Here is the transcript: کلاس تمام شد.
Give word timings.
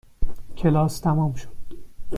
کلاس 0.57 1.01
تمام 1.01 1.33
شد. 1.35 1.49